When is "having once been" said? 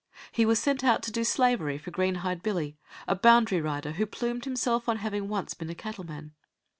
4.97-5.69